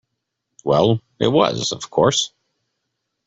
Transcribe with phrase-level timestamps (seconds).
[0.63, 2.31] Well, it was, of course.